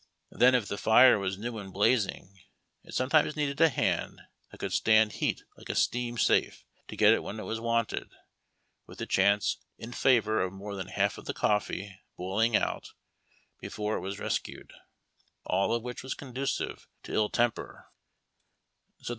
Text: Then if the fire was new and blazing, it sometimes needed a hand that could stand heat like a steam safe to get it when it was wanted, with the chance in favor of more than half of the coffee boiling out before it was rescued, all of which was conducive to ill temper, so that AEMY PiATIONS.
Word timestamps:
Then 0.31 0.55
if 0.55 0.67
the 0.67 0.79
fire 0.79 1.19
was 1.19 1.37
new 1.37 1.59
and 1.59 1.71
blazing, 1.71 2.39
it 2.83 2.95
sometimes 2.95 3.35
needed 3.35 3.61
a 3.61 3.69
hand 3.69 4.19
that 4.49 4.57
could 4.57 4.73
stand 4.73 5.11
heat 5.11 5.43
like 5.57 5.69
a 5.69 5.75
steam 5.75 6.17
safe 6.17 6.65
to 6.87 6.95
get 6.97 7.13
it 7.13 7.21
when 7.21 7.39
it 7.39 7.43
was 7.43 7.59
wanted, 7.59 8.09
with 8.87 8.97
the 8.97 9.05
chance 9.05 9.57
in 9.77 9.91
favor 9.93 10.41
of 10.41 10.53
more 10.53 10.75
than 10.75 10.87
half 10.87 11.19
of 11.19 11.25
the 11.25 11.35
coffee 11.35 11.99
boiling 12.17 12.55
out 12.55 12.93
before 13.59 13.95
it 13.95 13.99
was 14.01 14.17
rescued, 14.17 14.73
all 15.43 15.71
of 15.71 15.83
which 15.83 16.01
was 16.01 16.15
conducive 16.15 16.87
to 17.03 17.13
ill 17.13 17.29
temper, 17.29 17.67
so 17.73 17.79
that 17.79 17.79
AEMY 17.79 18.95
PiATIONS. 18.97 19.09